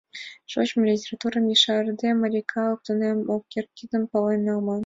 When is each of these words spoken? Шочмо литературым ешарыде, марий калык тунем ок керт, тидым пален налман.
Шочмо 0.51 0.81
литературым 0.91 1.45
ешарыде, 1.55 2.09
марий 2.21 2.45
калык 2.53 2.79
тунем 2.85 3.17
ок 3.35 3.43
керт, 3.51 3.69
тидым 3.77 4.03
пален 4.11 4.41
налман. 4.47 4.79